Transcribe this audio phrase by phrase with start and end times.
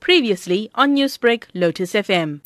[0.00, 2.40] Previously on Newsbreak, Lotus FM.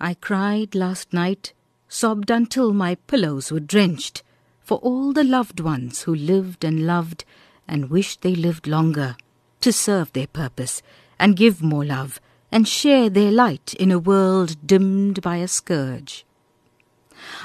[0.00, 1.52] I cried last night,
[1.88, 4.22] sobbed until my pillows were drenched,
[4.60, 7.24] for all the loved ones who lived and loved
[7.66, 9.16] and wished they lived longer,
[9.60, 10.82] to serve their purpose
[11.18, 12.20] and give more love
[12.50, 16.24] and share their light in a world dimmed by a scourge.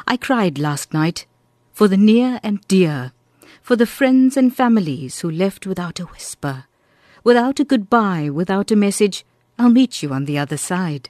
[0.06, 1.26] I cried last night
[1.74, 3.14] for the near and dear,
[3.62, 6.66] for the friends and families who left without a whisper
[7.28, 9.26] without a goodbye, without a message,
[9.60, 11.10] I'll meet you on the other side.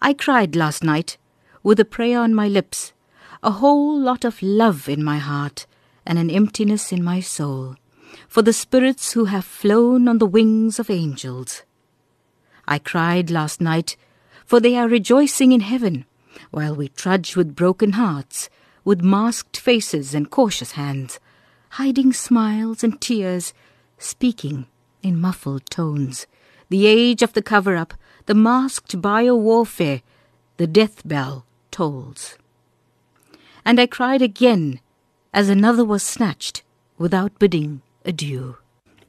[0.00, 1.18] I cried last night,
[1.62, 2.94] with a prayer on my lips,
[3.42, 5.66] a whole lot of love in my heart,
[6.06, 7.76] and an emptiness in my soul,
[8.28, 11.64] for the spirits who have flown on the wings of angels.
[12.66, 13.98] I cried last night,
[14.46, 16.06] for they are rejoicing in heaven,
[16.50, 18.48] while we trudge with broken hearts,
[18.86, 21.20] with masked faces and cautious hands,
[21.72, 23.52] hiding smiles and tears,
[23.98, 24.64] speaking
[25.02, 26.26] in muffled tones.
[26.68, 27.94] The age of the cover up,
[28.26, 30.02] the masked bio warfare,
[30.56, 32.36] the death bell tolls.
[33.64, 34.80] And I cried again
[35.32, 36.62] as another was snatched
[36.98, 38.56] without bidding adieu.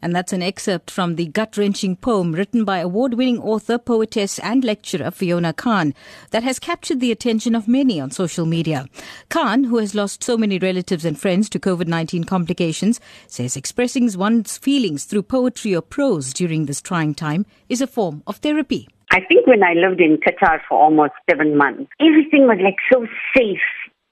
[0.02, 4.40] And that's an excerpt from the gut wrenching poem written by award winning author, poetess,
[4.40, 5.94] and lecturer Fiona Khan
[6.32, 8.86] that has captured the attention of many on social media.
[9.30, 14.12] Khan, who has lost so many relatives and friends to COVID 19 complications, says expressing
[14.18, 18.88] one's feelings through poetry or prose during this trying time is a form of therapy.
[19.12, 23.06] I think when I lived in Qatar for almost seven months, everything was like so
[23.36, 23.60] safe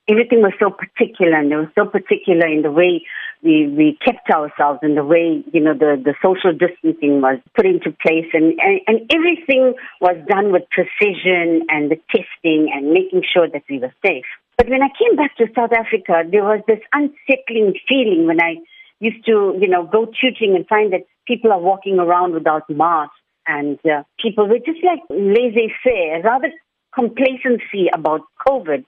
[0.10, 3.06] everything was so particular and it was so particular in the way
[3.44, 7.66] we, we kept ourselves and the way, you know, the, the social distancing was put
[7.66, 13.22] into place and, and, and everything was done with precision and the testing and making
[13.22, 14.26] sure that we were safe.
[14.58, 18.58] But when I came back to South Africa, there was this unsettling feeling when I
[19.00, 23.16] used to, you know, go tutoring and find that people are walking around without masks
[23.48, 26.52] and uh, people were just like laissez-faire, rather
[26.94, 28.84] complacency about COVID.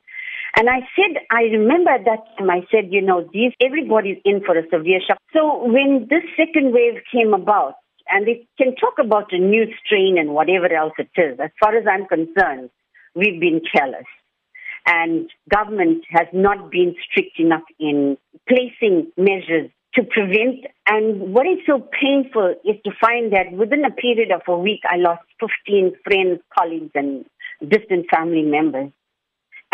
[0.55, 4.41] And I said, I remember at that time, I said, you know, these, everybody's in
[4.45, 5.17] for a severe shock.
[5.33, 7.75] So when this second wave came about,
[8.09, 11.75] and they can talk about a new strain and whatever else it is, as far
[11.77, 12.69] as I'm concerned,
[13.15, 14.05] we've been careless.
[14.85, 18.17] And government has not been strict enough in
[18.49, 20.65] placing measures to prevent.
[20.87, 24.81] And what is so painful is to find that within a period of a week,
[24.89, 27.25] I lost 15 friends, colleagues, and
[27.67, 28.91] distant family members.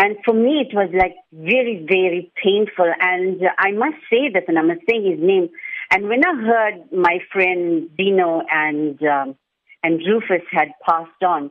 [0.00, 2.90] And for me, it was like very, very painful.
[3.00, 5.48] And I must say this, and I must say his name.
[5.90, 9.36] And when I heard my friend Dino and um,
[9.82, 11.50] and Rufus had passed on,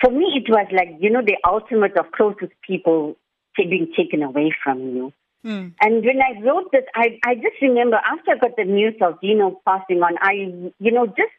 [0.00, 3.16] for me it was like you know the ultimate of closest people
[3.56, 5.12] being taken away from you.
[5.44, 5.74] Mm.
[5.80, 9.20] And when I wrote this, I I just remember after I got the news of
[9.20, 11.34] Dino passing on, I you know just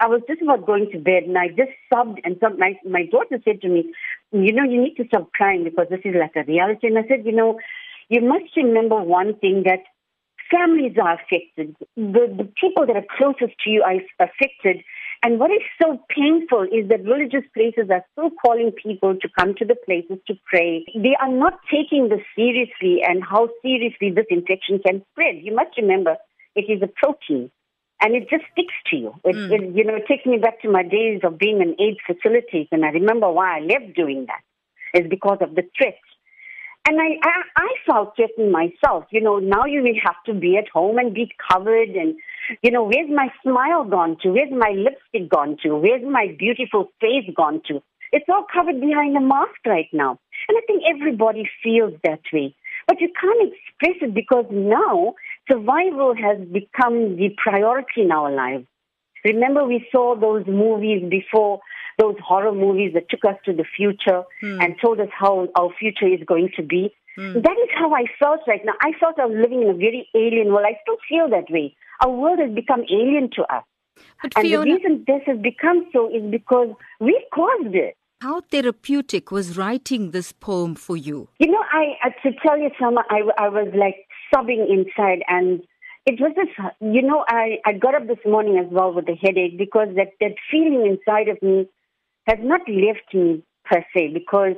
[0.00, 2.58] I was just about going to bed and I just sobbed and sobbed.
[2.58, 3.92] My, my daughter said to me,
[4.34, 6.88] you know, you need to stop crying because this is like a reality.
[6.88, 7.60] And I said, you know,
[8.08, 9.80] you must remember one thing that
[10.50, 11.76] families are affected.
[11.96, 14.82] The, the people that are closest to you are affected.
[15.22, 19.54] And what is so painful is that religious places are still calling people to come
[19.54, 20.84] to the places to pray.
[20.94, 25.36] They are not taking this seriously and how seriously this infection can spread.
[25.40, 26.16] You must remember
[26.56, 27.50] it is a protein
[28.00, 29.14] and it just sticks to you.
[29.24, 29.50] It, mm.
[29.52, 32.68] it, you know, it takes me back to my days of being an AIDS facilitator,
[32.72, 34.42] and I remember why I left doing that
[34.98, 35.98] is because of the threat.
[36.86, 39.04] And I, I, I felt threatened myself.
[39.10, 42.14] You know, now you will have to be at home and be covered, and
[42.62, 44.30] you know, where's my smile gone to?
[44.30, 45.76] Where's my lipstick gone to?
[45.76, 47.82] Where's my beautiful face gone to?
[48.12, 50.18] It's all covered behind a mask right now,
[50.48, 52.54] and I think everybody feels that way.
[52.86, 55.14] But you can't express it because now
[55.50, 58.66] survival has become the priority in our lives.
[59.24, 61.60] Remember, we saw those movies before,
[61.98, 64.60] those horror movies that took us to the future hmm.
[64.60, 66.94] and told us how our future is going to be.
[67.16, 67.34] Hmm.
[67.34, 68.74] That is how I felt right now.
[68.82, 70.66] I felt I was living in a very alien world.
[70.68, 71.74] I still feel that way.
[72.02, 73.64] Our world has become alien to us.
[74.20, 76.68] But and Fiona, the reason this has become so is because
[77.00, 77.96] we caused it.
[78.20, 81.28] How therapeutic was writing this poem for you?
[81.38, 83.96] You know, I to tell you, Salma, I, I was like
[84.34, 85.62] sobbing inside and
[86.06, 86.48] it was this,
[86.80, 90.08] you know, I, I got up this morning as well with a headache because that,
[90.20, 91.66] that feeling inside of me
[92.26, 94.56] has not left me per se because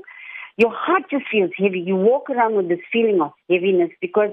[0.56, 1.80] your heart just feels heavy.
[1.80, 4.30] You walk around with this feeling of heaviness because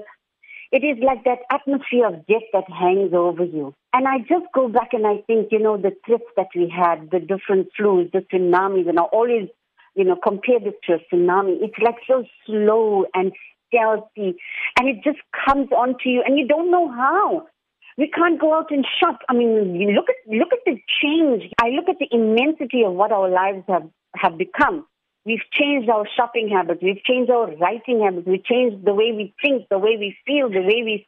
[0.72, 3.74] it is like that atmosphere of death that hangs over you.
[3.92, 7.10] And I just go back and I think, you know, the threats that we had,
[7.12, 9.48] the different flus, the tsunamis, and I always,
[9.94, 11.58] you know, compare this to a tsunami.
[11.62, 13.30] It's like so slow and
[13.74, 14.36] stealthy,
[14.78, 17.46] and it just comes onto you, and you don't know how.
[17.96, 19.20] We can't go out and shop.
[19.28, 21.52] I mean, you look at look at the change.
[21.60, 24.86] I look at the immensity of what our lives have, have become.
[25.24, 26.80] We've changed our shopping habits.
[26.82, 28.26] We've changed our writing habits.
[28.26, 31.06] We've changed the way we think, the way we feel, the way we,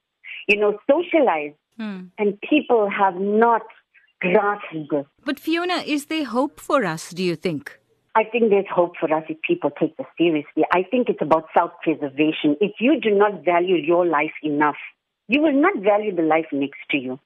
[0.49, 1.53] you know, socialize.
[1.77, 2.05] Hmm.
[2.19, 3.63] And people have not
[4.21, 5.05] grasped this.
[5.25, 7.79] But Fiona, is there hope for us, do you think?
[8.17, 10.65] I think there's hope for us if people take this seriously.
[10.73, 12.57] I think it's about self-preservation.
[12.63, 14.77] If you do not value your life enough,
[15.29, 17.21] you will not value the life next to you.